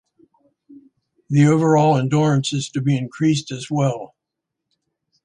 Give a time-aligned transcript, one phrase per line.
[1.29, 4.15] The overall endurance is to be increased as well.